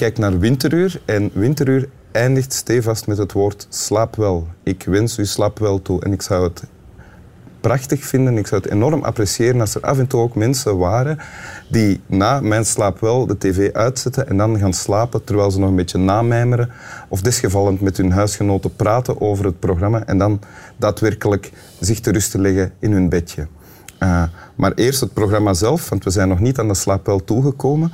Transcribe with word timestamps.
kijkt 0.00 0.18
naar 0.18 0.38
Winteruur 0.38 1.00
en 1.04 1.30
Winteruur 1.32 1.88
eindigt 2.12 2.52
stevast 2.52 3.06
met 3.06 3.18
het 3.18 3.32
woord 3.32 3.66
slaap 3.68 4.16
wel. 4.16 4.46
Ik 4.62 4.82
wens 4.86 5.18
u 5.18 5.24
slaap 5.24 5.58
wel 5.58 5.82
toe 5.82 6.02
en 6.02 6.12
ik 6.12 6.22
zou 6.22 6.44
het 6.44 6.62
prachtig 7.60 8.04
vinden. 8.04 8.38
Ik 8.38 8.46
zou 8.46 8.62
het 8.62 8.70
enorm 8.70 9.02
appreciëren 9.02 9.60
als 9.60 9.74
er 9.74 9.80
af 9.80 9.98
en 9.98 10.06
toe 10.06 10.20
ook 10.20 10.34
mensen 10.34 10.78
waren 10.78 11.18
die 11.68 12.00
na 12.06 12.40
mijn 12.40 12.64
slaap 12.64 13.00
wel 13.00 13.26
de 13.26 13.38
tv 13.38 13.72
uitzetten 13.72 14.28
en 14.28 14.36
dan 14.36 14.58
gaan 14.58 14.72
slapen 14.72 15.24
terwijl 15.24 15.50
ze 15.50 15.58
nog 15.58 15.68
een 15.68 15.76
beetje 15.76 15.98
namijmeren 15.98 16.70
of 17.08 17.20
desgevallend 17.20 17.80
met 17.80 17.96
hun 17.96 18.12
huisgenoten 18.12 18.76
praten 18.76 19.20
over 19.20 19.44
het 19.44 19.58
programma 19.58 20.04
en 20.04 20.18
dan 20.18 20.40
daadwerkelijk 20.76 21.52
zich 21.80 22.00
te 22.00 22.12
rusten 22.12 22.40
leggen 22.40 22.72
in 22.78 22.92
hun 22.92 23.08
bedje. 23.08 23.46
Uh, 24.02 24.22
maar 24.54 24.72
eerst 24.74 25.00
het 25.00 25.12
programma 25.12 25.54
zelf, 25.54 25.88
want 25.88 26.04
we 26.04 26.10
zijn 26.10 26.28
nog 26.28 26.40
niet 26.40 26.58
aan 26.58 26.68
de 26.68 26.74
slaap 26.74 27.06
wel 27.06 27.24
toegekomen. 27.24 27.92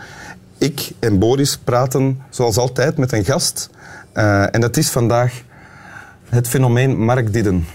Ik 0.59 0.91
en 0.99 1.19
Boris 1.19 1.59
praten 1.59 2.23
zoals 2.31 2.57
altijd 2.57 2.97
met 2.97 3.13
een 3.13 3.25
gast. 3.25 3.71
Uh, 4.15 4.55
en 4.55 4.61
dat 4.61 4.77
is 4.77 4.89
vandaag 4.91 5.43
het 6.29 6.49
fenomeen 6.49 7.05
Mark 7.05 7.33
Didden. 7.33 7.67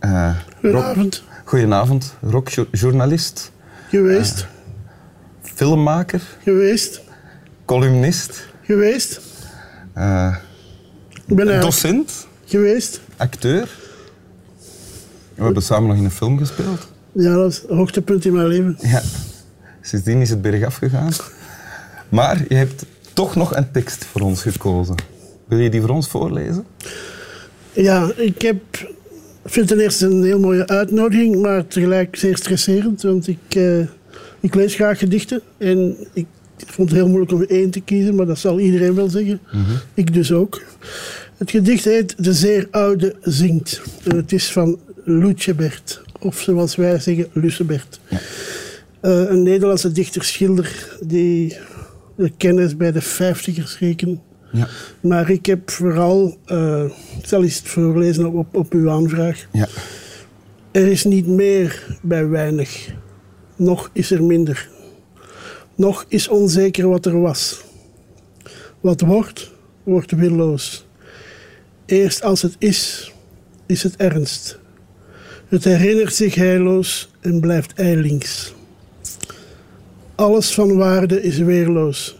Uh, 0.00 0.36
Goedenavond. 0.60 1.22
Goedenavond, 1.44 2.14
rockjournalist. 2.20 3.52
Geweest. 3.88 4.40
Uh, 4.40 5.50
filmmaker. 5.54 6.22
Geweest. 6.42 7.00
Columnist. 7.64 8.46
Geweest. 8.62 9.20
Uh, 9.96 10.36
docent. 11.60 12.26
Geweest. 12.44 13.00
Acteur. 13.16 13.68
We 15.34 15.44
hebben 15.44 15.62
samen 15.62 15.88
nog 15.88 15.96
in 15.96 16.04
een 16.04 16.10
film 16.10 16.38
gespeeld. 16.38 16.88
Ja, 17.12 17.34
dat 17.34 17.50
is 17.50 17.60
het 17.60 17.70
hoogtepunt 17.70 18.24
in 18.24 18.32
mijn 18.32 18.46
leven. 18.46 18.76
Ja. 18.80 19.02
Sindsdien 19.80 20.20
is 20.20 20.30
het 20.30 20.42
bergaf 20.42 20.76
gegaan. 20.76 21.12
Maar 22.14 22.44
je 22.48 22.54
hebt 22.54 22.84
toch 23.12 23.36
nog 23.36 23.56
een 23.56 23.70
tekst 23.70 24.04
voor 24.04 24.20
ons 24.20 24.42
gekozen. 24.42 24.94
Wil 25.48 25.58
je 25.58 25.70
die 25.70 25.80
voor 25.80 25.90
ons 25.90 26.08
voorlezen? 26.08 26.66
Ja, 27.72 28.12
ik 28.16 28.42
heb 28.42 28.56
vind 29.44 29.68
het 29.68 29.78
ten 29.78 29.80
eerste 29.80 30.06
een 30.06 30.24
heel 30.24 30.38
mooie 30.38 30.66
uitnodiging, 30.66 31.42
maar 31.42 31.66
tegelijk 31.66 32.16
zeer 32.16 32.36
stresserend. 32.36 33.02
Want 33.02 33.28
ik, 33.28 33.54
uh, 33.56 33.86
ik 34.40 34.54
lees 34.54 34.74
graag 34.74 34.98
gedichten. 34.98 35.42
En 35.58 35.96
ik 36.12 36.26
vond 36.56 36.88
het 36.88 36.98
heel 36.98 37.08
moeilijk 37.08 37.32
om 37.32 37.42
één 37.42 37.70
te 37.70 37.80
kiezen, 37.80 38.14
maar 38.14 38.26
dat 38.26 38.38
zal 38.38 38.60
iedereen 38.60 38.94
wel 38.94 39.08
zeggen. 39.08 39.40
Mm 39.52 39.64
-hmm. 39.64 39.76
Ik 39.94 40.14
dus 40.14 40.32
ook. 40.32 40.62
Het 41.36 41.50
gedicht 41.50 41.84
heet 41.84 42.24
De 42.24 42.32
Zeer 42.32 42.68
Oude 42.70 43.14
Zingt. 43.22 43.82
En 44.04 44.16
het 44.16 44.32
is 44.32 44.52
van 44.52 44.78
Lucebert. 45.04 46.02
Of 46.20 46.40
zoals 46.40 46.76
wij 46.76 46.98
zeggen, 46.98 47.28
Lucebert. 47.32 48.00
Ja. 48.08 48.18
Uh, 49.02 49.30
een 49.30 49.42
Nederlandse 49.42 49.92
dichter-schilder 49.92 50.96
die 51.00 51.56
de 52.16 52.30
kennis 52.36 52.76
bij 52.76 52.92
de 52.92 53.00
vijftigers 53.00 53.78
rekenen. 53.78 54.22
Ja. 54.52 54.68
Maar 55.00 55.30
ik 55.30 55.46
heb 55.46 55.70
vooral, 55.70 56.38
uh, 56.46 56.84
ik 57.18 57.26
zal 57.26 57.42
eens 57.42 57.60
voorlezen 57.64 58.32
op, 58.32 58.56
op 58.56 58.72
uw 58.72 58.90
aanvraag. 58.90 59.46
Ja. 59.52 59.68
Er 60.70 60.86
is 60.86 61.04
niet 61.04 61.26
meer 61.26 61.98
bij 62.02 62.28
weinig, 62.28 62.94
nog 63.56 63.90
is 63.92 64.10
er 64.10 64.24
minder. 64.24 64.68
Nog 65.74 66.04
is 66.08 66.28
onzeker 66.28 66.88
wat 66.88 67.06
er 67.06 67.20
was. 67.20 67.64
Wat 68.80 69.00
wordt, 69.00 69.52
wordt 69.82 70.10
willoos. 70.10 70.86
Eerst 71.86 72.22
als 72.22 72.42
het 72.42 72.56
is, 72.58 73.12
is 73.66 73.82
het 73.82 73.96
ernst. 73.96 74.58
Het 75.48 75.64
herinnert 75.64 76.14
zich 76.14 76.34
heilloos 76.34 77.10
en 77.20 77.40
blijft 77.40 77.72
eilings. 77.72 78.53
Alles 80.14 80.54
van 80.54 80.76
waarde 80.76 81.22
is 81.22 81.38
weerloos 81.38 82.16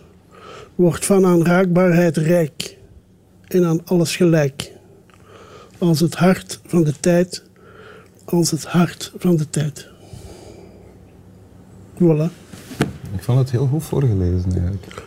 wordt 0.74 1.04
van 1.06 1.26
aanraakbaarheid 1.26 2.16
rijk 2.16 2.76
en 3.46 3.64
aan 3.64 3.80
alles 3.84 4.16
gelijk. 4.16 4.72
Als 5.78 6.00
het 6.00 6.14
hart 6.14 6.60
van 6.66 6.84
de 6.84 6.92
tijd, 7.00 7.42
als 8.24 8.50
het 8.50 8.64
hart 8.64 9.12
van 9.16 9.36
de 9.36 9.50
tijd. 9.50 9.88
Voilà. 11.94 12.30
Ik 13.14 13.22
vond 13.22 13.38
het 13.38 13.50
heel 13.50 13.66
goed 13.66 13.84
voorgelezen 13.84 14.50
eigenlijk. 14.52 15.02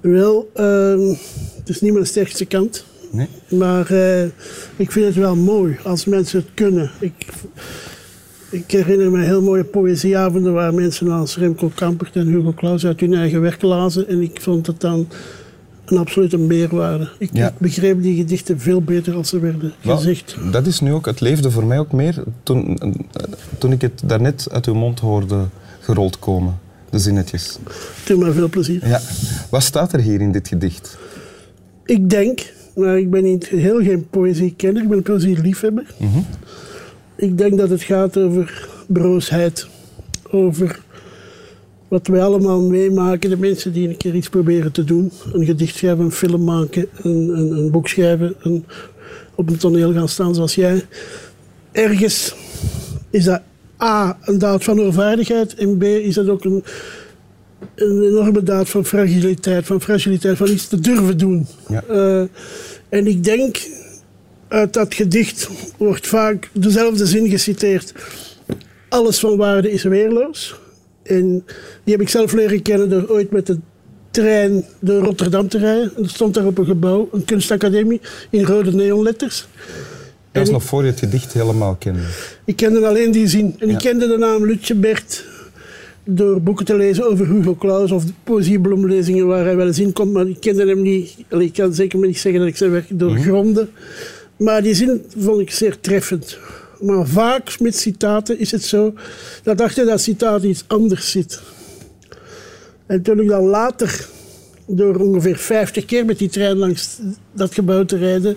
Wel, 0.00 0.50
uh, 0.56 1.16
het 1.56 1.68
is 1.68 1.80
niet 1.80 1.92
mijn 1.92 2.06
sterkste 2.06 2.44
kant. 2.44 2.84
Nee? 3.10 3.28
Maar 3.48 3.92
uh, 3.92 4.24
ik 4.76 4.92
vind 4.92 5.06
het 5.06 5.14
wel 5.14 5.36
mooi 5.36 5.78
als 5.84 6.04
mensen 6.04 6.38
het 6.38 6.48
kunnen. 6.54 6.90
Ik, 7.00 7.26
ik 8.52 8.70
herinner 8.70 9.10
me 9.10 9.24
heel 9.24 9.42
mooie 9.42 9.64
poëzieavonden 9.64 10.52
waar 10.52 10.74
mensen 10.74 11.10
als 11.10 11.36
Remco 11.36 11.70
Kampert 11.74 12.16
en 12.16 12.26
Hugo 12.26 12.52
Claus 12.52 12.86
uit 12.86 13.00
hun 13.00 13.14
eigen 13.14 13.40
werk 13.40 13.62
lazen. 13.62 14.08
En 14.08 14.20
ik 14.22 14.40
vond 14.40 14.66
het 14.66 14.80
dan 14.80 15.08
een 15.84 15.98
absolute 15.98 16.38
meerwaarde. 16.38 17.08
Ik, 17.18 17.28
Ja. 17.32 17.48
ik 17.48 17.58
begreep 17.58 18.02
die 18.02 18.16
gedichten 18.16 18.60
veel 18.60 18.82
beter 18.82 19.14
als 19.14 19.28
ze 19.28 19.38
werden 19.38 19.72
Wel, 19.82 19.96
gezegd. 19.96 20.36
dat 20.52 20.66
is 20.66 20.80
nu 20.80 20.92
ook, 20.92 21.06
het 21.06 21.20
leefde 21.20 21.50
voor 21.50 21.64
mij 21.64 21.78
ook 21.78 21.92
meer 21.92 22.22
toen, 22.42 22.78
toen 23.58 23.72
ik 23.72 23.80
het 23.80 24.02
daarnet 24.04 24.48
uit 24.50 24.66
uw 24.66 24.74
mond 24.74 25.00
hoorde 25.00 25.36
gerold 25.80 26.18
komen. 26.18 26.58
De 26.90 26.98
zinnetjes. 26.98 27.58
Doe 28.06 28.18
me 28.24 28.32
veel 28.32 28.48
plezier. 28.48 28.88
Ja. 28.88 29.00
Wat 29.50 29.62
staat 29.62 29.92
er 29.92 30.00
hier 30.00 30.20
in 30.20 30.32
dit 30.32 30.48
gedicht? 30.48 30.98
Ik 31.84 32.10
denk, 32.10 32.52
maar 32.74 32.98
ik 32.98 33.10
ben 33.10 33.22
niet 33.22 33.46
heel 33.48 33.82
geen 33.82 34.06
poëziekenner, 34.10 34.82
ik 34.82 34.88
ben 34.88 34.96
een 34.96 35.02
poëzieliefhebber. 35.02 35.84
Mhm. 35.98 36.18
Ik 37.22 37.38
denk 37.38 37.58
dat 37.58 37.70
het 37.70 37.82
gaat 37.82 38.16
over 38.16 38.68
broosheid. 38.86 39.66
Over 40.30 40.80
wat 41.88 42.06
wij 42.06 42.22
allemaal 42.22 42.60
meemaken. 42.60 43.30
De 43.30 43.36
mensen 43.36 43.72
die 43.72 43.88
een 43.88 43.96
keer 43.96 44.14
iets 44.14 44.28
proberen 44.28 44.72
te 44.72 44.84
doen. 44.84 45.12
Een 45.32 45.44
gedicht 45.44 45.76
schrijven, 45.76 46.04
een 46.04 46.12
film 46.12 46.44
maken, 46.44 46.88
een, 47.02 47.28
een, 47.38 47.50
een 47.50 47.70
boek 47.70 47.88
schrijven. 47.88 48.34
Een, 48.40 48.64
op 49.34 49.48
een 49.48 49.56
toneel 49.56 49.92
gaan 49.92 50.08
staan 50.08 50.34
zoals 50.34 50.54
jij. 50.54 50.84
Ergens 51.72 52.34
is 53.10 53.24
dat 53.24 53.40
A, 53.80 54.18
een 54.22 54.38
daad 54.38 54.64
van 54.64 54.80
onvaardigheid. 54.80 55.54
En 55.54 55.78
B, 55.78 55.82
is 55.82 56.14
dat 56.14 56.28
ook 56.28 56.44
een, 56.44 56.64
een 57.74 58.02
enorme 58.02 58.42
daad 58.42 58.68
van 58.68 58.84
fragiliteit. 58.84 59.66
Van 59.66 59.80
fragiliteit, 59.80 60.36
van 60.36 60.48
iets 60.48 60.68
te 60.68 60.80
durven 60.80 61.18
doen. 61.18 61.46
Ja. 61.68 61.82
Eh, 61.88 62.24
en 62.88 63.06
ik 63.06 63.24
denk 63.24 63.56
uit 64.52 64.72
dat 64.72 64.94
gedicht 64.94 65.48
wordt 65.76 66.06
vaak 66.06 66.50
dezelfde 66.52 67.06
zin 67.06 67.28
geciteerd. 67.28 67.92
Alles 68.88 69.18
van 69.18 69.36
waarde 69.36 69.72
is 69.72 69.82
weerloos. 69.82 70.54
En 71.02 71.44
die 71.84 71.92
heb 71.94 72.00
ik 72.00 72.08
zelf 72.08 72.32
leren 72.32 72.62
kennen 72.62 72.90
door 72.90 73.08
ooit 73.08 73.30
met 73.30 73.46
de 73.46 73.58
trein 74.10 74.64
door 74.80 75.02
Rotterdam 75.02 75.48
te 75.48 75.58
rijden. 75.58 75.92
En 75.96 76.02
er 76.02 76.08
stond 76.08 76.34
daar 76.34 76.46
op 76.46 76.58
een 76.58 76.66
gebouw, 76.66 77.08
een 77.12 77.24
kunstacademie, 77.24 78.00
in 78.30 78.44
rode 78.44 78.72
neonletters. 78.72 79.38
Dat 79.40 79.46
was 80.32 80.46
En 80.46 80.52
nog 80.52 80.64
voor 80.64 80.82
je 80.84 80.90
het 80.90 80.98
gedicht 80.98 81.32
helemaal 81.32 81.74
kende. 81.74 82.00
Ik 82.44 82.56
kende 82.56 82.86
alleen 82.86 83.10
die 83.10 83.26
zin. 83.28 83.54
En 83.58 83.68
Ja. 83.68 83.72
ik 83.74 83.78
kende 83.78 84.06
de 84.06 84.16
naam 84.16 84.46
Lutje 84.46 84.74
Bert 84.74 85.24
door 86.04 86.40
boeken 86.42 86.64
te 86.64 86.76
lezen 86.76 87.10
over 87.10 87.26
Hugo 87.26 87.54
Claus 87.56 87.90
of 87.90 88.04
de 88.04 88.12
poëziebloemlezingen 88.24 89.26
waar 89.26 89.44
hij 89.44 89.56
wel 89.56 89.66
eens 89.66 89.78
in 89.78 89.92
komt. 89.92 90.12
Maar 90.12 90.28
ik 90.28 90.40
kende 90.40 90.66
hem 90.66 90.82
niet. 90.82 91.16
Ik 91.28 91.52
kan 91.52 91.74
zeker 91.74 91.98
maar 91.98 92.08
niet 92.08 92.18
zeggen 92.18 92.40
dat 92.40 92.50
ik 92.50 92.56
zijn 92.56 92.70
werk 92.70 92.86
doorgronde. 92.90 93.68
Maar 94.42 94.62
die 94.62 94.74
zin 94.74 95.04
vond 95.16 95.40
ik 95.40 95.50
zeer 95.50 95.80
treffend. 95.80 96.38
Maar 96.80 97.06
vaak 97.06 97.60
met 97.60 97.76
citaten 97.76 98.38
is 98.38 98.50
het 98.50 98.64
zo 98.64 98.94
dat 99.42 99.60
achter 99.60 99.86
dat 99.86 100.00
citaat 100.00 100.42
iets 100.42 100.64
anders 100.66 101.10
zit. 101.10 101.40
En 102.86 103.02
toen 103.02 103.20
ik 103.20 103.28
dan 103.28 103.44
later, 103.44 104.06
door 104.66 104.96
ongeveer 104.96 105.36
50 105.36 105.84
keer 105.84 106.04
met 106.04 106.18
die 106.18 106.28
trein 106.28 106.56
langs 106.56 106.98
dat 107.32 107.54
gebouw 107.54 107.84
te 107.84 107.96
rijden, 107.96 108.36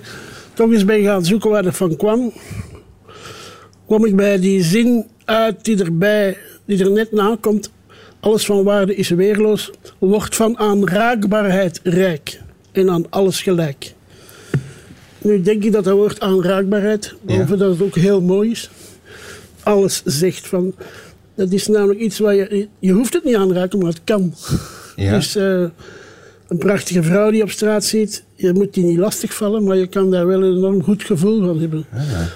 toch 0.54 0.72
eens 0.72 0.86
ben 0.86 1.04
gaan 1.04 1.26
zoeken 1.26 1.50
waar 1.50 1.64
dat 1.64 1.76
van 1.76 1.96
kwam, 1.96 2.34
kwam 3.86 4.06
ik 4.06 4.16
bij 4.16 4.40
die 4.40 4.64
zin 4.64 5.06
uit 5.26 5.66
die 5.66 5.84
erbij, 5.84 6.38
die 6.66 6.84
er 6.84 6.92
net 6.92 7.12
na 7.12 7.38
komt. 7.42 7.72
Alles 8.20 8.46
van 8.46 8.64
waarde 8.64 8.96
is 8.96 9.10
weerloos, 9.10 9.72
wordt 10.00 10.36
van 10.36 10.58
aanraakbaarheid 10.58 11.80
rijk 11.84 12.40
en 12.72 12.90
aan 12.90 13.10
alles 13.10 13.42
gelijk. 13.42 13.95
Nu 15.26 15.42
denk 15.42 15.64
ik 15.64 15.72
dat 15.72 15.84
dat 15.84 15.94
woord 15.94 16.20
aanraakbaarheid, 16.20 17.16
behalve 17.22 17.58
dat 17.58 17.72
het 17.72 17.82
ook 17.82 17.96
heel 17.96 18.22
mooi 18.22 18.52
is, 18.52 18.70
alles 19.64 20.02
zegt 20.04 20.48
van. 20.48 20.76
Dat 21.36 21.52
is 21.52 21.68
namelijk 21.68 22.00
iets 22.00 22.20
waar 22.20 22.36
je. 22.36 22.68
Je 22.80 22.92
hoeft 22.92 23.14
het 23.14 23.24
niet 23.24 23.36
aanraken, 23.36 23.80
maar 23.80 23.88
het 23.88 24.02
kan. 24.04 24.34
Ja. 24.96 25.16
Dus 25.16 25.36
eh, 25.36 25.64
een 26.48 26.58
prachtige 26.58 27.04
vrouw 27.04 27.32
die 27.32 27.44
op 27.44 27.50
straat 27.50 27.84
ziet, 27.84 28.24
je 28.36 28.54
moet 28.54 28.74
die 28.74 28.84
niet 28.84 28.98
lastigvallen, 28.98 29.64
maar 29.64 29.78
je 29.78 29.88
kan 29.88 30.12
daar 30.12 30.28
wel 30.28 30.44
een 30.44 30.58
enorm 30.58 30.84
goed 30.84 31.04
gevoel 31.04 31.46
van 31.46 31.60
hebben. 31.60 31.86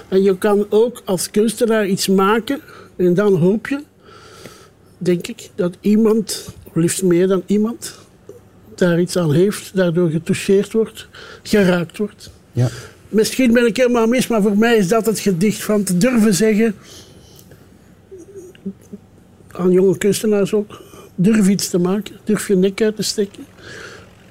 En 0.08 0.22
je 0.22 0.38
kan 0.38 0.66
ook 0.68 1.02
als 1.04 1.30
kunstenaar 1.30 1.86
iets 1.86 2.08
maken 2.08 2.60
en 2.96 3.14
dan 3.14 3.34
hoop 3.34 3.66
je, 3.66 3.80
denk 4.98 5.26
ik, 5.26 5.50
dat 5.54 5.76
iemand, 5.80 6.54
of 6.64 6.74
liefst 6.74 7.02
meer 7.02 7.26
dan 7.26 7.42
iemand, 7.46 7.98
daar 8.74 9.00
iets 9.00 9.16
aan 9.16 9.32
heeft, 9.32 9.70
daardoor 9.74 10.10
getoucheerd 10.10 10.72
wordt, 10.72 11.08
geraakt 11.42 11.98
wordt. 11.98 12.30
Ja. 12.52 12.68
Misschien 13.08 13.52
ben 13.52 13.66
ik 13.66 13.76
helemaal 13.76 14.06
mis, 14.06 14.26
maar 14.26 14.42
voor 14.42 14.58
mij 14.58 14.76
is 14.76 14.88
dat 14.88 15.06
het 15.06 15.18
gedicht 15.18 15.62
van 15.62 15.82
te 15.82 15.96
durven 15.96 16.34
zeggen, 16.34 16.74
aan 19.48 19.70
jonge 19.70 19.98
kunstenaars 19.98 20.54
ook, 20.54 20.82
durf 21.14 21.48
iets 21.48 21.68
te 21.68 21.78
maken, 21.78 22.16
durf 22.24 22.48
je 22.48 22.56
nek 22.56 22.82
uit 22.82 22.96
te 22.96 23.02
steken. 23.02 23.44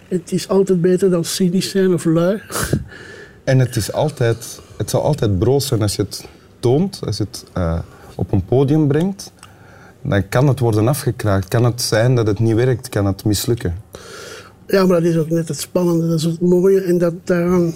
Het 0.07 0.31
is 0.31 0.47
altijd 0.47 0.81
beter 0.81 1.09
dan 1.09 1.25
cynisch 1.25 1.69
zijn 1.69 1.93
of 1.93 2.05
lui. 2.05 2.41
En 3.43 3.59
het, 3.59 3.75
is 3.75 3.91
altijd, 3.91 4.59
het 4.77 4.89
zal 4.89 5.01
altijd 5.01 5.39
broos 5.39 5.67
zijn 5.67 5.81
als 5.81 5.95
je 5.95 6.01
het 6.01 6.25
toont, 6.59 6.99
als 7.05 7.17
je 7.17 7.23
het 7.23 7.45
uh, 7.57 7.79
op 8.15 8.31
een 8.31 8.45
podium 8.45 8.87
brengt. 8.87 9.31
Dan 10.01 10.29
kan 10.29 10.47
het 10.47 10.59
worden 10.59 10.87
afgekraakt. 10.87 11.47
Kan 11.47 11.63
het 11.63 11.81
zijn 11.81 12.15
dat 12.15 12.27
het 12.27 12.39
niet 12.39 12.55
werkt, 12.55 12.89
kan 12.89 13.05
het 13.05 13.25
mislukken. 13.25 13.75
Ja, 14.67 14.85
maar 14.85 15.01
dat 15.01 15.11
is 15.11 15.17
ook 15.17 15.29
net 15.29 15.47
het 15.47 15.59
spannende, 15.59 16.07
dat 16.07 16.17
is 16.17 16.23
het 16.23 16.41
mooie. 16.41 16.81
En 16.81 16.97
dat 16.97 17.13
daaraan, 17.23 17.73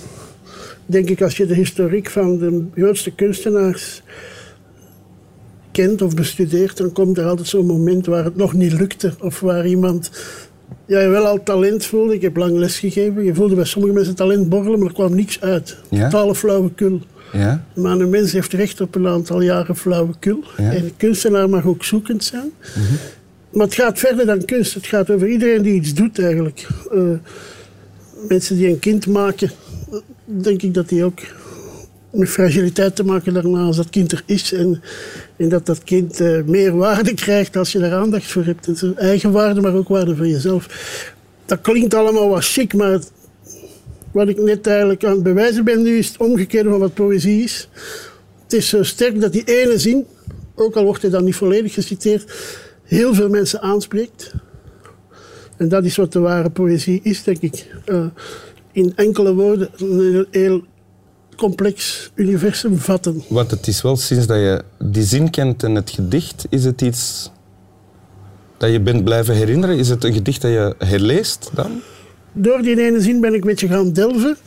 denk 0.86 1.10
ik, 1.10 1.22
als 1.22 1.38
je 1.38 1.46
de 1.46 1.54
historiek 1.54 2.10
van 2.10 2.38
de 2.38 2.66
grootste 2.76 3.12
kunstenaars 3.12 4.02
kent 5.72 6.02
of 6.02 6.16
bestudeert, 6.16 6.78
dan 6.78 6.92
komt 6.92 7.18
er 7.18 7.26
altijd 7.26 7.48
zo'n 7.48 7.66
moment 7.66 8.06
waar 8.06 8.24
het 8.24 8.36
nog 8.36 8.54
niet 8.54 8.74
lukte. 8.74 9.14
Of 9.20 9.40
waar 9.40 9.68
iemand 9.68 10.12
ja, 10.86 11.00
je 11.00 11.08
wel 11.08 11.26
al 11.26 11.44
talent 11.44 11.86
voelde. 11.86 12.14
Ik 12.14 12.22
heb 12.22 12.36
lang 12.36 12.58
lesgegeven. 12.58 13.24
Je 13.24 13.34
voelde 13.34 13.56
bij 13.56 13.66
sommige 13.66 13.94
mensen 13.94 14.16
talent 14.16 14.50
borrelen, 14.50 14.80
maar 14.80 14.88
er 14.88 14.94
kwam 14.94 15.16
niks 15.16 15.42
uit. 15.42 15.78
Ja? 15.90 16.10
Totale 16.10 16.36
flauwekul. 16.36 17.02
Ja? 17.34 17.66
Maar 17.76 18.00
een 18.00 18.10
mens 18.10 18.32
heeft 18.32 18.54
recht 18.54 18.82
op 18.82 18.96
een 18.96 19.08
aantal 19.08 19.42
jaren 19.42 19.76
flauwekul. 19.76 20.44
Ja? 20.58 20.72
En 20.72 20.84
een 20.84 20.94
kunstenaar 20.98 21.50
mag 21.50 21.66
ook 21.66 21.84
zoekend 21.84 22.24
zijn. 22.24 22.52
Mhm. 22.76 22.94
Maar 23.50 23.66
het 23.66 23.76
gaat 23.76 24.00
verder 24.00 24.26
dan 24.26 24.46
kunst. 24.46 24.74
Het 24.74 24.86
gaat 24.86 25.10
over 25.10 25.28
iedereen 25.28 25.62
die 25.62 25.74
iets 25.74 25.94
doet 25.94 26.20
eigenlijk. 26.20 26.68
Uh, 26.94 27.04
mensen 28.28 28.56
die 28.56 28.68
een 28.68 28.80
kind 28.80 29.08
maken, 29.08 29.52
denk 30.26 30.62
ik 30.62 30.74
dat 30.74 30.90
die 30.90 31.04
ook 31.04 31.20
met 32.12 32.30
fragiliteit 32.30 32.96
te 32.96 33.04
maken 33.04 33.34
daarna 33.34 33.60
als 33.60 33.78
dat 33.78 33.90
kind 33.90 34.12
er 34.12 34.24
is. 34.26 34.54
En, 34.54 34.82
en 35.38 35.50
dat 35.50 35.66
dat 35.66 35.84
kind 35.84 36.22
uh, 36.22 36.44
meer 36.44 36.76
waarde 36.76 37.14
krijgt 37.14 37.56
als 37.56 37.72
je 37.72 37.80
daar 37.80 37.94
aandacht 37.94 38.32
voor 38.32 38.46
hebt. 38.46 38.94
Eigen 38.96 39.32
waarde, 39.32 39.62
maar 39.62 39.74
ook 39.74 39.88
waarde 39.88 40.16
voor 40.16 40.28
jezelf. 40.28 40.68
Dat 41.46 41.62
klinkt 41.62 41.94
allemaal 41.94 42.30
wat 42.30 42.46
chic, 42.46 42.74
maar 42.74 43.00
wat 44.12 44.28
ik 44.28 44.38
net 44.38 44.68
eigenlijk 44.68 45.04
aan 45.06 45.14
het 45.14 45.24
bewijzen 45.24 45.64
ben 45.64 45.82
nu 45.82 45.98
is 45.98 46.08
het 46.08 46.18
omgekeerde 46.18 46.70
van 46.70 46.80
wat 46.80 46.94
poëzie 46.94 47.44
is. 47.44 47.70
Het 48.44 48.54
is 48.54 48.70
zo 48.70 48.84
sterk 48.84 49.22
dat 49.22 49.34
die 49.34 49.44
ene 49.44 49.78
zin, 49.78 50.06
ook 50.56 50.76
al 50.76 50.84
wordt 50.84 51.02
hij 51.02 51.12
dan 51.12 51.24
niet 51.24 51.36
volledig 51.36 51.74
geciteerd, 51.74 52.34
heel 52.84 53.14
veel 53.14 53.30
mensen 53.30 53.62
aanspreekt. 53.62 54.34
En 55.58 55.70
dat 55.70 55.86
is 55.86 55.96
wat 55.96 56.14
de 56.14 56.20
ware 56.20 56.50
poëzie 56.50 57.00
is, 57.04 57.24
denk 57.24 57.42
ik. 57.42 57.68
Uh, 57.86 58.06
in 58.74 58.94
enkele 58.96 59.34
woorden 59.34 59.70
een 59.78 60.28
heel 60.32 60.64
complex 61.36 62.12
universum 62.16 62.78
vatten. 62.78 63.24
Want 63.28 63.52
het 63.52 63.68
is 63.68 63.82
wel 63.82 63.96
sinds 63.96 64.28
dat 64.28 64.38
je 64.38 64.64
die 64.80 65.04
zin 65.04 65.30
kent 65.30 65.64
en 65.64 65.76
het 65.76 65.90
gedicht, 65.90 66.46
is 66.50 66.66
het 66.66 66.82
iets 66.82 67.32
dat 68.58 68.72
je 68.72 68.80
bent 68.80 69.04
blijven 69.04 69.36
herinneren? 69.36 69.78
Is 69.78 69.90
het 69.90 70.04
een 70.04 70.14
gedicht 70.14 70.42
dat 70.42 70.52
je 70.52 70.76
herleest 70.78 71.50
dan? 71.54 71.82
Door 72.32 72.62
die 72.62 72.82
ene 72.82 73.02
zin 73.02 73.22
ben 73.22 73.34
ik 73.34 73.42
een 73.42 73.48
beetje 73.48 73.68
gaan 73.68 73.94
delven. 73.94 74.38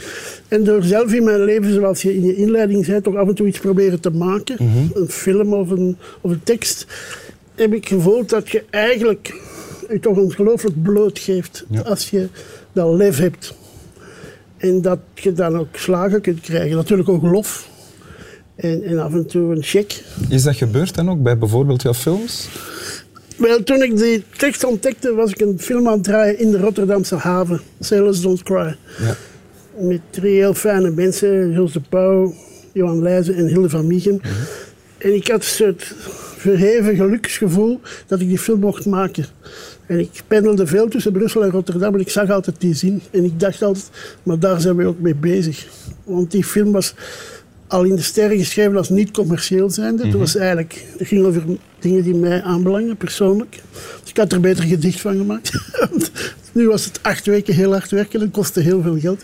En 0.49 0.65
door 0.65 0.83
zelf 0.83 1.13
in 1.13 1.25
mijn 1.25 1.45
leven, 1.45 1.73
zoals 1.73 2.03
je 2.03 2.15
in 2.15 2.25
je 2.25 2.37
inleiding 2.37 2.85
zei, 2.85 3.01
toch 3.01 3.17
af 3.17 3.29
en 3.29 3.35
toe 3.35 3.47
iets 3.47 3.59
proberen 3.59 4.01
te 4.01 4.11
maken. 4.11 4.57
Mhm. 4.59 4.87
Een 4.95 5.09
film 5.09 5.55
of 5.55 5.71
een, 5.71 5.97
of 6.21 6.31
een 6.31 6.43
tekst. 6.43 6.87
Heb 7.55 7.75
ik 7.75 7.89
gevoeld 7.89 8.29
dat 8.29 8.49
je 8.49 8.65
eigenlijk 8.71 9.41
je 9.89 10.01
toch 10.01 10.17
ongelooflijk 10.17 10.83
bloot 10.83 11.19
geeft. 11.19 11.65
Als 11.85 12.11
je 12.11 12.29
dat 12.73 12.95
lef 12.95 13.19
hebt. 13.19 13.55
En 14.57 14.83
dat 14.83 14.99
je 15.15 15.33
dan 15.33 15.59
ook 15.59 15.77
slagen 15.77 16.21
kunt 16.21 16.41
krijgen. 16.41 16.77
Natuurlijk 16.77 17.09
ook 17.09 17.23
lof. 17.23 17.69
En, 18.57 18.83
en 18.83 18.99
af 18.99 19.13
en 19.13 19.27
toe 19.27 19.55
een 19.55 19.63
check. 19.63 20.03
Is 20.29 20.43
dat 20.43 20.57
gebeurd 20.57 20.95
dan 20.95 21.11
ook 21.11 21.23
bij 21.23 21.39
bijvoorbeeld 21.39 21.83
jouw 21.83 21.95
films? 21.95 22.49
Wel, 23.37 23.63
toen 23.63 23.83
ik 23.83 23.97
die 23.97 24.25
tekst 24.37 24.65
ontdekte, 24.65 25.15
was 25.15 25.31
ik 25.31 25.41
een 25.41 25.59
film 25.59 25.87
aan 25.87 25.93
het 25.93 26.05
draaien 26.05 26.39
in 26.39 26.51
de 26.51 26.59
Rotterdamse 26.59 27.15
haven. 27.15 27.61
Sailors 27.81 28.21
Don't 28.21 28.43
Cry. 28.43 28.77
Ja. 28.99 29.17
Met 29.79 30.01
drie 30.11 30.35
heel 30.35 30.55
fijne 30.55 30.91
mensen. 30.91 31.53
Jules 31.53 31.73
de 31.73 31.81
Pauw, 31.89 32.35
Johan 32.73 33.03
Leijzen 33.03 33.35
en 33.35 33.47
Hilde 33.47 33.69
van 33.69 33.87
Miegen. 33.87 34.15
Mhm. 34.15 34.33
En 34.99 35.15
ik 35.15 35.29
had 35.29 35.39
een 35.39 35.45
soort 35.45 35.95
verheven 36.47 36.97
geluksgevoel 36.97 37.81
dat 38.07 38.21
ik 38.21 38.29
die 38.29 38.39
film 38.39 38.61
mocht 38.61 38.87
maken. 38.87 39.27
En 39.87 39.99
ik 39.99 40.23
pendelde 40.27 40.67
veel 40.67 40.89
tussen 40.89 41.13
Brussel 41.13 41.45
en 41.45 41.51
Rotterdam 41.51 41.95
en 41.95 42.01
ik 42.01 42.11
zag 42.11 42.31
altijd 42.31 42.61
die 42.61 42.75
zin. 42.75 43.03
En 43.11 43.25
ik 43.25 43.41
dacht 43.41 43.63
altijd, 43.63 43.91
maar 44.23 44.39
daar 44.39 44.61
zijn 44.61 44.77
we 44.77 44.87
ook 44.87 45.01
mee 45.01 45.15
bezig. 45.15 45.67
Want 46.05 46.31
die 46.31 46.45
film 46.45 46.73
was 46.73 46.95
al 47.67 47.85
in 47.85 47.97
de 47.97 48.03
sterren 48.03 48.39
geschreven 48.39 48.77
als 48.77 48.89
niet 48.89 49.11
commercieel 49.11 49.71
zijnde. 49.71 50.07
Mm 50.07 50.13
was 50.19 50.37
eigenlijk, 50.37 50.85
het 50.99 51.09
ging 51.09 51.25
over 51.25 51.43
dingen 51.79 52.03
die 52.03 52.15
mij 52.15 52.43
aanbelangen, 52.43 52.97
persoonlijk. 52.97 53.63
Dus 54.01 54.11
ik 54.11 54.17
had 54.17 54.33
er 54.33 54.41
beter 54.41 54.65
gedicht 54.65 55.01
van 55.01 55.17
gemaakt. 55.17 55.53
nu 56.53 56.69
was 56.69 56.85
het 56.85 56.99
acht 57.03 57.27
weken 57.27 57.55
heel 57.55 57.73
hard 57.73 57.91
werken, 57.91 58.21
dat 58.21 58.31
kostte 58.31 58.61
heel 58.61 58.83
veel 58.83 58.99
geld. 58.99 59.23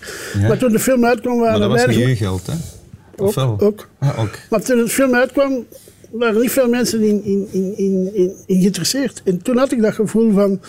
Maar 0.49 0.59
toen 0.59 0.73
de 0.73 0.79
film 0.79 1.05
uitkwam 1.05 1.39
waren 1.39 1.69
Maar 1.69 1.69
dat 1.69 1.87
was 1.87 2.17
geld, 2.19 2.47
hè? 2.47 2.55
Ook, 3.17 3.63
ook. 3.63 3.89
Ah, 3.99 4.19
ook. 4.19 4.39
Maar 4.51 4.63
toen 4.63 4.79
de 4.79 4.89
film 4.89 5.15
uitkwam, 5.15 5.65
waren 6.12 6.41
niet 6.41 6.50
veel 6.50 6.69
mensen 6.69 7.00
in, 7.00 7.25
in, 7.25 7.49
in, 7.50 7.76
in, 7.76 8.32
in 8.47 8.61
geïnteresseerd. 8.61 9.23
En 9.25 9.43
toen 9.43 9.56
had 9.56 9.73
ik 9.73 9.82
dat 9.82 9.94
gevoel 9.94 10.32
van... 10.32 10.61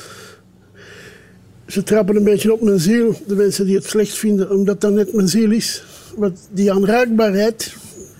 Ze 1.68 1.84
trappen 1.84 2.16
een 2.16 2.24
beetje 2.24 2.54
op 2.54 2.62
mijn 2.62 2.80
ziel, 2.80 3.16
de 3.28 3.36
mensen 3.36 3.66
die 3.66 3.76
het 3.76 3.86
slecht 3.86 4.18
vinden, 4.18 4.52
omdat 4.52 4.82
dat 4.82 4.92
net 4.92 5.14
mijn 5.14 5.28
ziel 5.28 5.52
is. 5.52 5.84
Want 6.16 6.40
die 6.52 6.72
aanraakbaarheid, 6.72 7.76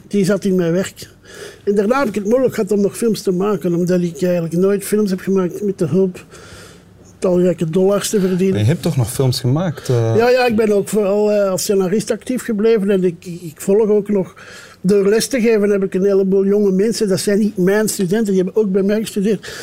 die 0.08 0.26
zat 0.26 0.46
in 0.46 0.56
mijn 0.56 0.72
werk. 0.72 1.10
En 1.64 1.76
daarna 1.76 2.00
heb 2.00 2.08
ik 2.08 2.16
het 2.16 2.26
moeilijk 2.26 2.54
gehad 2.54 2.72
om 2.72 2.82
nog 2.82 2.98
films 2.98 3.22
te 3.22 3.32
maken, 3.32 3.74
omdat 3.74 4.02
ik 4.02 4.22
eigenlijk 4.22 4.56
nooit 4.56 4.84
films 4.84 5.10
heb 5.10 5.20
gemaakt 5.20 5.62
met 5.62 5.78
de 5.78 5.88
hulp 5.88 6.26
talrijke 7.24 7.70
dollars 7.70 8.10
te 8.10 8.20
verdienen. 8.20 8.60
je 8.60 8.66
hebt 8.66 8.82
toch 8.82 8.98
nog 8.98 9.12
films 9.12 9.40
gemaakt? 9.40 9.90
Uh... 9.90 10.16
Ja, 10.18 10.30
ja, 10.30 10.46
ik 10.46 10.56
ben 10.56 10.72
ook 10.72 10.90
vooral 10.90 11.32
uh, 11.32 11.50
als 11.50 11.62
scenarist 11.62 12.12
actief 12.12 12.44
gebleven 12.44 12.90
en 12.90 13.04
ik, 13.04 13.26
ik 13.26 13.54
volg 13.56 13.90
ook 13.90 14.10
nog 14.10 14.36
door 14.82 15.08
les 15.08 15.28
te 15.28 15.42
geven 15.42 15.70
heb 15.70 15.84
ik 15.84 15.94
een 15.94 16.06
heleboel 16.06 16.46
jonge 16.46 16.72
mensen, 16.72 17.08
dat 17.08 17.20
zijn 17.20 17.40
niet 17.40 17.58
mijn 17.58 17.90
studenten, 17.90 18.34
die 18.34 18.44
hebben 18.44 18.56
ook 18.56 18.72
bij 18.72 18.84
mij 18.84 19.00
gestudeerd. 19.00 19.54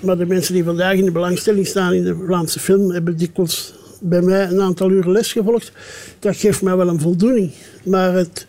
Maar 0.00 0.18
de 0.18 0.26
mensen 0.26 0.54
die 0.54 0.64
vandaag 0.64 0.94
in 0.94 1.04
de 1.04 1.10
belangstelling 1.10 1.66
staan 1.66 1.92
in 1.92 2.04
de 2.04 2.16
Vlaamse 2.26 2.60
film, 2.60 2.90
hebben 2.90 3.16
dikwijls 3.16 3.74
bij 4.00 4.22
mij 4.22 4.48
een 4.48 4.60
aantal 4.60 4.90
uren 4.90 5.12
les 5.12 5.32
gevolgd. 5.32 5.72
Dat 6.18 6.36
geeft 6.36 6.62
mij 6.62 6.76
wel 6.76 6.88
een 6.88 7.00
voldoening. 7.00 7.50
Maar 7.84 8.14
het, 8.14 8.46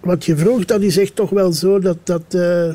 wat 0.00 0.24
je 0.24 0.36
vroeg, 0.36 0.64
dat 0.64 0.80
is 0.80 0.98
echt 0.98 1.16
toch 1.16 1.30
wel 1.30 1.52
zo 1.52 1.78
dat, 1.78 1.96
dat, 2.04 2.22
uh, 2.30 2.74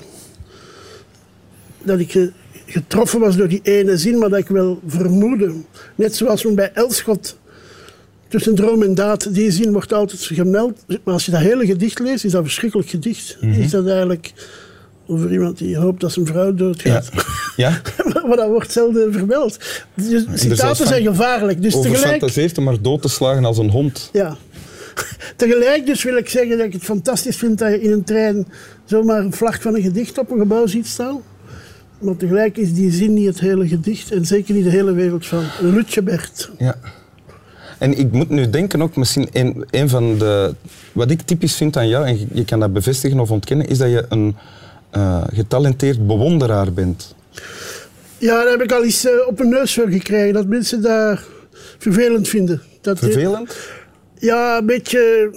dat 1.83 1.99
ik 1.99 2.31
getroffen 2.67 3.19
was 3.19 3.37
door 3.37 3.47
die 3.47 3.61
ene 3.63 3.97
zin, 3.97 4.17
maar 4.17 4.29
dat 4.29 4.39
ik 4.39 4.47
wel 4.47 4.79
vermoedde. 4.87 5.53
Net 5.95 6.15
zoals 6.15 6.43
we 6.43 6.51
bij 6.51 6.71
Elschot 6.73 7.37
Tussen 8.27 8.55
droom 8.55 8.83
en 8.83 8.95
daad, 8.95 9.33
die 9.33 9.51
zin 9.51 9.71
wordt 9.71 9.93
altijd 9.93 10.21
gemeld. 10.21 10.83
Maar 10.87 11.13
als 11.13 11.25
je 11.25 11.31
dat 11.31 11.39
hele 11.39 11.65
gedicht 11.65 11.99
leest, 11.99 12.25
is 12.25 12.31
dat 12.31 12.39
een 12.39 12.47
verschrikkelijk 12.47 12.89
gedicht. 12.89 13.37
Mhm. 13.41 13.61
Is 13.61 13.71
dat 13.71 13.87
eigenlijk 13.87 14.33
over 15.07 15.31
iemand 15.31 15.57
die 15.57 15.77
hoopt 15.77 16.01
dat 16.01 16.11
zijn 16.11 16.25
vrouw 16.25 16.53
doodgaat. 16.53 17.09
Ja. 17.55 17.81
ja? 18.05 18.23
maar 18.27 18.37
dat 18.37 18.47
wordt 18.47 18.71
zelden 18.71 19.13
vermeld. 19.13 19.57
Dus 19.93 20.23
citaten 20.33 20.87
zijn 20.87 21.03
gevaarlijk. 21.03 21.61
Dus 21.61 21.75
over 21.75 21.91
tegelijk... 21.91 22.33
heeft 22.33 22.57
om 22.57 22.63
maar 22.63 22.81
dood 22.81 23.01
te 23.01 23.07
slagen 23.07 23.45
als 23.45 23.57
een 23.57 23.69
hond. 23.69 24.09
Ja. 24.13 24.37
Tegelijk 25.35 25.85
dus 25.85 26.03
wil 26.03 26.17
ik 26.17 26.29
zeggen 26.29 26.57
dat 26.57 26.65
ik 26.65 26.73
het 26.73 26.83
fantastisch 26.83 27.37
vind 27.37 27.57
dat 27.57 27.71
je 27.71 27.81
in 27.81 27.91
een 27.91 28.03
trein 28.03 28.47
zomaar 28.85 29.19
een 29.19 29.33
vlag 29.33 29.61
van 29.61 29.75
een 29.75 29.81
gedicht 29.81 30.17
op 30.17 30.31
een 30.31 30.39
gebouw 30.39 30.67
ziet 30.67 30.87
staan. 30.87 31.21
Maar 31.99 32.15
tegelijk 32.15 32.57
is 32.57 32.73
die 32.73 32.91
zin 32.91 33.13
niet 33.13 33.27
het 33.27 33.39
hele 33.39 33.67
gedicht 33.67 34.11
en 34.11 34.25
zeker 34.25 34.53
niet 34.53 34.63
de 34.63 34.69
hele 34.69 34.93
wereld 34.93 35.25
van 35.25 35.43
Lutjebert. 35.61 36.49
Ja. 36.57 36.75
En 37.77 37.97
ik 37.97 38.11
moet 38.11 38.29
nu 38.29 38.49
denken 38.49 38.81
ook, 38.81 38.95
misschien 38.95 39.27
een, 39.31 39.65
een 39.71 39.89
van 39.89 40.17
de... 40.17 40.55
Wat 40.91 41.11
ik 41.11 41.21
typisch 41.21 41.55
vind 41.55 41.77
aan 41.77 41.87
jou, 41.87 42.05
en 42.05 42.29
je 42.33 42.45
kan 42.45 42.59
dat 42.59 42.73
bevestigen 42.73 43.19
of 43.19 43.31
ontkennen, 43.31 43.67
is 43.67 43.77
dat 43.77 43.89
je 43.89 44.05
een 44.09 44.35
uh, 44.95 45.23
getalenteerd 45.33 46.07
bewonderaar 46.07 46.73
bent. 46.73 47.15
Ja, 48.17 48.43
daar 48.43 48.51
heb 48.51 48.61
ik 48.61 48.71
al 48.71 48.83
eens 48.83 49.05
uh, 49.05 49.11
op 49.27 49.39
een 49.39 49.49
neus 49.49 49.73
voor 49.73 49.89
gekregen, 49.89 50.33
dat 50.33 50.47
mensen 50.47 50.81
daar 50.81 51.23
vervelend 51.77 52.27
vinden. 52.27 52.61
Dat 52.81 52.99
vervelend? 52.99 53.55
Ja, 54.19 54.57
een 54.57 54.65
beetje 54.65 55.31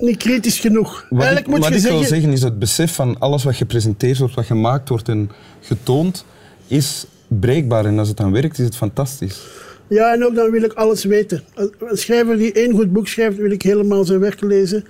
niet 0.00 0.16
kritisch 0.16 0.60
genoeg. 0.60 1.06
Wat 1.08 1.22
Eigenlijk 1.22 1.46
ik, 1.46 1.52
moet 1.52 1.58
wat 1.58 1.68
je 1.68 1.74
ik 1.74 1.80
zeggen... 1.80 1.98
wil 1.98 2.08
zeggen 2.08 2.32
is 2.32 2.42
het 2.42 2.58
besef 2.58 2.94
van 2.94 3.18
alles 3.18 3.44
wat 3.44 3.54
gepresenteerd 3.54 4.18
wordt, 4.18 4.34
wat 4.34 4.44
gemaakt 4.44 4.88
wordt 4.88 5.08
en 5.08 5.30
getoond, 5.60 6.24
is 6.66 7.06
breekbaar. 7.28 7.84
En 7.84 7.98
als 7.98 8.08
het 8.08 8.16
dan 8.16 8.32
werkt, 8.32 8.58
is 8.58 8.64
het 8.64 8.76
fantastisch. 8.76 9.40
Ja, 9.88 10.12
en 10.12 10.24
ook 10.24 10.34
dan 10.34 10.50
wil 10.50 10.62
ik 10.62 10.72
alles 10.72 11.04
weten. 11.04 11.42
Een 11.54 11.96
schrijver 11.98 12.36
die 12.36 12.52
één 12.52 12.74
goed 12.74 12.92
boek 12.92 13.08
schrijft, 13.08 13.36
wil 13.36 13.50
ik 13.50 13.62
helemaal 13.62 14.04
zijn 14.04 14.20
werk 14.20 14.40
lezen. 14.40 14.84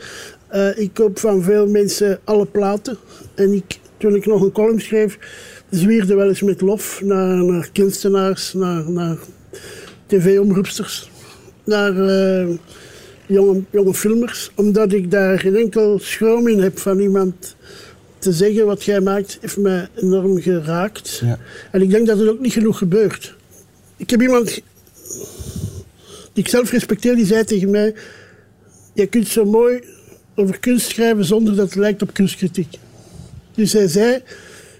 Uh, 0.52 0.78
ik 0.78 0.94
koop 0.94 1.18
van 1.18 1.42
veel 1.42 1.66
mensen 1.66 2.18
alle 2.24 2.46
platen. 2.46 2.96
En 3.34 3.52
ik, 3.52 3.78
toen 3.96 4.14
ik 4.14 4.26
nog 4.26 4.42
een 4.42 4.52
column 4.52 4.80
schreef, 4.80 5.18
zwierde 5.70 6.14
wel 6.14 6.28
eens 6.28 6.42
met 6.42 6.60
lof 6.60 7.00
naar, 7.02 7.44
naar 7.44 7.68
kunstenaars, 7.72 8.52
naar, 8.52 8.90
naar 8.90 9.16
tv-omroepsters, 10.06 11.10
naar 11.64 11.92
uh, 11.92 12.48
jonge, 13.30 13.62
jonge 13.70 13.94
filmers. 13.94 14.50
Omdat 14.54 14.92
ik 14.92 15.10
daar 15.10 15.38
geen 15.38 15.56
enkel 15.56 15.98
schroom 15.98 16.48
in 16.48 16.58
heb 16.58 16.78
van 16.78 16.98
iemand 16.98 17.56
te 18.18 18.32
zeggen 18.32 18.66
wat 18.66 18.84
jij 18.84 19.00
maakt, 19.00 19.38
heeft 19.40 19.56
mij 19.56 19.88
enorm 19.94 20.40
geraakt. 20.40 21.20
Ja. 21.24 21.38
En 21.72 21.82
ik 21.82 21.90
denk 21.90 22.06
dat 22.06 22.18
het 22.18 22.28
ook 22.28 22.40
niet 22.40 22.52
genoeg 22.52 22.78
gebeurt. 22.78 23.34
Ik 23.96 24.10
heb 24.10 24.22
iemand 24.22 24.60
die 26.32 26.44
ik 26.44 26.48
zelf 26.48 26.70
respecteer, 26.70 27.16
die 27.16 27.26
zei 27.26 27.44
tegen 27.44 27.70
mij... 27.70 27.94
Je 28.92 29.06
kunt 29.06 29.28
zo 29.28 29.44
mooi 29.44 29.82
over 30.34 30.58
kunst 30.58 30.90
schrijven 30.90 31.24
zonder 31.24 31.56
dat 31.56 31.66
het 31.66 31.74
lijkt 31.74 32.02
op 32.02 32.14
kunstkritiek. 32.14 32.78
Dus 33.54 33.72
hij 33.72 33.88
zei, 33.88 34.22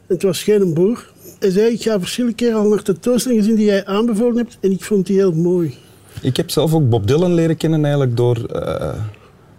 het 0.06 0.22
was 0.22 0.42
geen 0.42 0.74
boer, 0.74 1.12
hij 1.38 1.50
zei, 1.50 1.72
ik 1.72 1.82
ga 1.82 1.98
verschillende 1.98 2.36
keren 2.36 2.54
al 2.54 2.68
naar 2.68 2.82
tentoonstellingen 2.82 3.44
zien 3.44 3.54
die 3.54 3.64
jij 3.64 3.84
aanbevolen 3.84 4.36
hebt 4.36 4.58
en 4.60 4.70
ik 4.70 4.84
vond 4.84 5.06
die 5.06 5.16
heel 5.16 5.32
mooi. 5.32 5.74
Ik 6.22 6.36
heb 6.36 6.50
zelf 6.50 6.74
ook 6.74 6.88
Bob 6.88 7.06
Dylan 7.06 7.34
leren 7.34 7.56
kennen 7.56 7.82
eigenlijk 7.82 8.16
door 8.16 8.46
uh, 8.52 8.94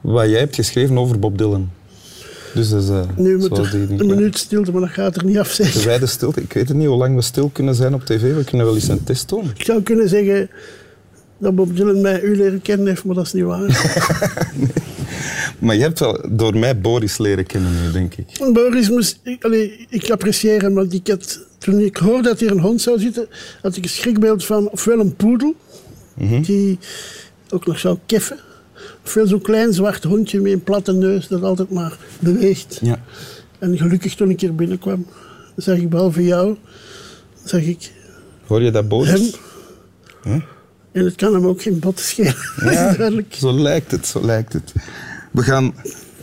wat 0.02 0.30
jij 0.30 0.40
hebt 0.40 0.56
geschreven 0.56 0.98
over 0.98 1.20
Bob 1.20 1.38
Dylan. 1.38 1.70
Dus 2.54 2.70
dat 2.70 2.82
is, 2.82 2.90
uh, 2.90 3.02
nu 3.16 3.38
moet 3.38 3.58
er 3.58 3.72
die, 3.72 4.00
een 4.00 4.08
minuut 4.08 4.38
stilte, 4.38 4.72
maar 4.72 4.82
dat 4.82 4.90
gaat 4.90 5.16
er 5.16 5.26
niet 5.26 5.38
af 5.38 5.52
zeggen. 5.52 5.80
De 5.80 5.86
wijde 5.86 6.06
stilte. 6.06 6.42
Ik 6.42 6.54
weet 6.54 6.68
het 6.68 6.78
niet 6.78 6.88
hoe 6.88 6.98
lang 6.98 7.16
we 7.16 7.22
stil 7.22 7.50
kunnen 7.54 7.76
zijn 7.76 7.94
op 7.94 8.06
tv. 8.06 8.36
We 8.36 8.44
kunnen 8.44 8.66
wel 8.66 8.76
eens 8.76 8.88
een 8.88 9.04
test 9.04 9.30
doen. 9.30 9.52
Ik 9.56 9.66
zou 9.66 9.82
kunnen 9.82 10.10
zeggen 10.10 10.50
dat 11.38 11.56
Bob 11.56 11.76
Dylan 11.76 12.02
mij 12.02 12.22
u 12.22 12.36
leren 12.36 12.62
kennen 12.62 12.88
heeft, 12.88 13.04
maar 13.04 13.16
dat 13.16 13.26
is 13.26 13.34
niet 13.34 13.44
waar. 13.44 13.60
nee. 14.56 14.70
Maar 15.60 15.76
je 15.76 15.82
hebt 15.82 16.00
wel 16.00 16.26
door 16.30 16.58
mij 16.58 16.80
Boris 16.80 17.18
leren 17.18 17.46
kennen 17.46 17.72
nu, 17.72 17.92
denk 17.92 18.16
ik. 18.16 18.54
Boris 18.54 18.90
moest... 18.90 19.20
Ik, 19.24 19.44
allee, 19.44 19.86
ik 19.90 20.10
apprecieer 20.10 20.62
hem, 20.62 20.74
want 20.74 20.94
ik 20.94 21.08
had, 21.08 21.40
toen 21.58 21.80
ik 21.80 21.98
hoorde 21.98 22.30
dat 22.30 22.40
hier 22.40 22.52
een 22.52 22.60
hond 22.60 22.82
zou 22.82 23.00
zitten, 23.00 23.28
had 23.62 23.76
ik 23.76 23.84
een 23.84 23.90
schrikbeeld 23.90 24.46
van 24.46 24.70
ofwel 24.70 25.00
een 25.00 25.16
poedel, 25.16 25.56
mhm. 26.26 26.42
die 26.42 26.80
ook 27.50 27.66
nog 27.66 27.80
zou 27.80 27.98
keffen, 28.06 28.40
ofwel 29.06 29.28
zo'n 29.28 29.42
klein 29.42 29.74
zwart 29.74 30.04
hondje 30.04 30.40
met 30.40 30.52
een 30.52 30.64
platte 30.64 30.94
neus 30.94 31.28
dat 31.28 31.44
altijd 31.44 31.70
maar 31.70 31.98
beweegt. 32.20 32.80
Ja. 32.82 33.04
En 33.60 33.78
gelukkig 33.78 34.16
toen 34.16 34.30
ik 34.30 34.42
hier 34.42 34.56
binnenkwam, 34.56 35.06
zag 35.56 35.78
ik 35.78 35.90
behalve 35.90 36.24
jou, 36.24 36.58
zag 37.44 37.62
ik... 37.62 37.92
Hoor 38.48 38.62
je 38.62 38.72
dat, 38.72 38.88
Boris? 38.88 39.40
Hem. 40.22 40.44
En 40.92 41.06
het 41.06 41.16
kan 41.16 41.34
hem 41.34 41.46
ook 41.46 41.62
geen 41.62 41.80
botten 41.80 42.06
schelen. 42.06 42.36
Ja, 42.74 43.12
zo 43.30 43.54
lijkt 43.54 43.92
het, 43.92 44.08
zo 44.08 44.26
lijkt 44.26 44.54
het. 44.54 44.74
We 45.32 45.42
gaan 45.42 45.74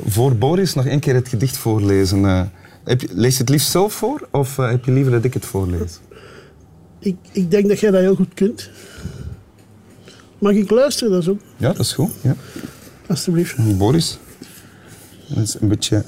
voor 0.06 0.36
Boris 0.36 0.74
nog 0.74 0.86
één 0.86 1.00
keer 1.00 1.14
het 1.14 1.28
gedicht 1.28 1.56
voorlezen. 1.56 2.18
Uh, 2.18 2.42
heb 2.84 3.00
je, 3.00 3.08
lees 3.12 3.34
je 3.34 3.40
het 3.40 3.48
liefst 3.48 3.70
zelf 3.70 3.92
voor 3.92 4.28
of 4.30 4.58
uh, 4.58 4.70
heb 4.70 4.84
je 4.84 4.92
liever 4.92 5.12
dat 5.12 5.24
ik 5.24 5.34
het 5.34 5.46
voorlees? 5.46 6.00
Ik, 6.98 7.16
ik 7.32 7.50
denk 7.50 7.68
dat 7.68 7.80
jij 7.80 7.90
dat 7.90 8.00
heel 8.00 8.14
goed 8.14 8.34
kunt. 8.34 8.70
Mag 10.38 10.52
ik 10.52 10.70
luisteren? 10.70 11.12
Dat 11.12 11.22
is 11.22 11.28
ook... 11.28 11.40
Ja, 11.56 11.68
dat 11.68 11.78
is 11.78 11.92
goed. 11.92 12.10
Ja. 12.20 12.36
Alsjeblieft. 13.08 13.78
Boris. 13.78 14.18
Dat 15.28 15.38
is 15.42 15.60
een 15.60 15.68
beetje... 15.68 16.04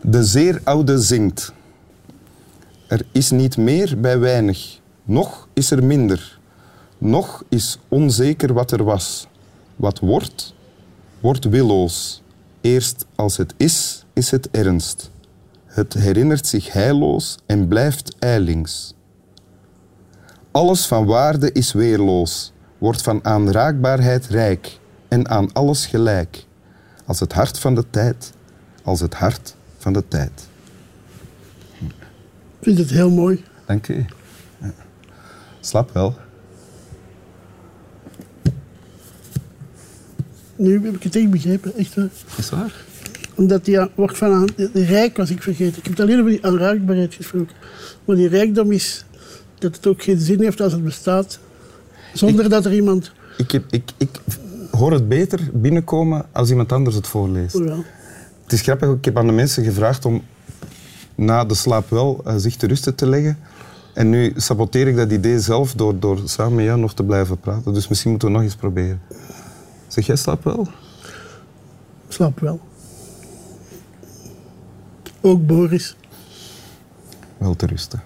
De 0.00 0.24
zeer 0.24 0.60
oude 0.64 0.98
zingt. 0.98 1.52
Er 2.86 3.06
is 3.12 3.30
niet 3.30 3.56
meer 3.56 4.00
bij 4.00 4.18
weinig. 4.18 4.78
Nog 5.04 5.48
is 5.52 5.70
er 5.70 5.84
minder. 5.84 6.38
Nog 6.98 7.44
is 7.48 7.78
onzeker 7.88 8.52
wat 8.52 8.70
er 8.70 8.84
was. 8.84 9.26
Wat 9.76 9.98
wordt, 9.98 10.54
wordt 11.20 11.44
willoos. 11.44 12.22
Eerst 12.60 13.06
als 13.14 13.36
het 13.36 13.54
is, 13.56 14.04
is 14.12 14.30
het 14.30 14.50
ernst. 14.50 15.10
Het 15.66 15.94
herinnert 15.94 16.46
zich 16.46 16.72
heilloos 16.72 17.38
en 17.46 17.68
blijft 17.68 18.16
eilings. 18.18 18.94
Alles 20.56 20.86
van 20.86 21.04
waarde 21.04 21.52
is 21.52 21.72
weerloos, 21.72 22.52
wordt 22.78 23.02
van 23.02 23.24
aanraakbaarheid 23.24 24.26
rijk 24.26 24.78
en 25.08 25.28
aan 25.28 25.52
alles 25.52 25.86
gelijk. 25.86 26.44
Als 27.04 27.20
het 27.20 27.32
hart 27.32 27.58
van 27.58 27.74
de 27.74 27.84
tijd, 27.90 28.32
als 28.82 29.00
het 29.00 29.14
hart 29.14 29.54
van 29.78 29.92
de 29.92 30.08
tijd. 30.08 30.48
Ik 31.80 31.94
vind 32.60 32.78
het 32.78 32.90
heel 32.90 33.10
mooi. 33.10 33.44
Dank 33.66 33.88
u. 33.88 34.04
Slap 35.60 35.92
wel. 35.92 36.14
Nu 40.56 40.84
heb 40.84 40.94
ik 40.94 41.02
het 41.02 41.16
echt 41.16 41.30
begrepen, 41.30 41.74
echt 41.74 41.94
waar. 41.94 42.10
Is 42.36 42.50
waar? 42.50 42.84
Omdat 43.34 43.64
die 43.64 43.88
wordt 43.94 44.18
van 44.18 44.32
aan, 44.32 44.48
de, 44.56 44.84
rijk 44.84 45.16
was 45.16 45.30
ik 45.30 45.42
vergeten. 45.42 45.78
Ik 45.78 45.84
heb 45.84 45.92
het 45.92 46.00
alleen 46.00 46.18
over 46.18 46.30
die 46.30 46.44
aanraakbaarheid 46.44 47.14
gesproken. 47.14 47.56
Maar 48.04 48.16
die 48.16 48.28
rijkdom 48.28 48.72
is 48.72 49.04
dat 49.66 49.76
het 49.76 49.86
ook 49.86 50.02
geen 50.02 50.18
zin 50.18 50.42
heeft 50.42 50.60
als 50.60 50.72
het 50.72 50.84
bestaat, 50.84 51.38
zonder 52.12 52.48
dat 52.48 52.64
er 52.64 52.74
iemand. 52.74 53.12
Ik, 53.36 53.50
heb, 53.50 53.64
ik, 53.70 53.90
ik 53.96 54.20
hoor 54.70 54.92
het 54.92 55.08
beter 55.08 55.40
binnenkomen 55.52 56.26
als 56.32 56.50
iemand 56.50 56.72
anders 56.72 56.96
het 56.96 57.06
voorleest. 57.06 57.58
Ja. 57.58 57.76
Het 58.42 58.52
is 58.52 58.60
grappig, 58.60 58.90
ik 58.90 59.04
heb 59.04 59.18
aan 59.18 59.26
de 59.26 59.32
mensen 59.32 59.64
gevraagd 59.64 60.04
om 60.04 60.22
na 61.14 61.44
de 61.44 61.54
slaap 61.54 61.90
wel 61.90 62.22
uh, 62.26 62.34
zich 62.36 62.56
te 62.56 62.66
rusten 62.66 62.94
te 62.94 63.06
leggen. 63.06 63.38
En 63.94 64.10
nu 64.10 64.32
saboteer 64.36 64.88
ik 64.88 64.96
dat 64.96 65.12
idee 65.12 65.40
zelf 65.40 65.74
door, 65.74 65.98
door 65.98 66.20
samen 66.24 66.54
met 66.54 66.64
jou 66.64 66.78
nog 66.78 66.94
te 66.94 67.04
blijven 67.04 67.40
praten. 67.40 67.74
Dus 67.74 67.88
misschien 67.88 68.10
moeten 68.10 68.28
we 68.28 68.34
nog 68.34 68.42
eens 68.42 68.56
proberen. 68.56 69.00
Zeg 69.88 70.06
jij 70.06 70.16
slaap 70.16 70.44
wel? 70.44 70.68
Slaap 72.08 72.40
wel. 72.40 72.60
Ook 75.20 75.46
Boris. 75.46 75.96
Wel 77.38 77.54
te 77.54 77.66
rusten. 77.66 78.02